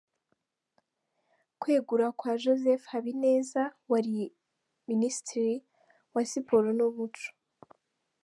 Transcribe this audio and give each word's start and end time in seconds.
Kwegura 1.61 2.07
kwa 2.19 2.31
Joseph 2.43 2.85
Habineza 2.91 3.61
wari 3.91 4.15
Munisitiri 4.87 5.55
wa 6.13 6.23
Siporo 6.31 6.69
n’Umuco. 6.77 7.27